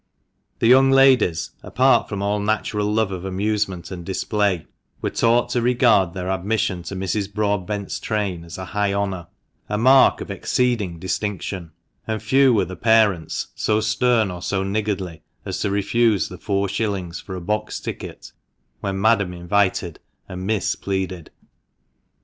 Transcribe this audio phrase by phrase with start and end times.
[0.57, 4.65] The young ladies— apart from all natural love of amusement and display—
[5.03, 7.31] were taught to regard their admission to Mrs.
[7.31, 9.27] Broadbent's train as a high honour—
[9.69, 11.69] a mark of exceeding distinction;
[12.07, 16.67] and few were the parents so stern or so niggardly as to refuse the four
[16.67, 18.31] shillings for a box ticket
[18.79, 21.29] when Madame invited and Miss pleaded.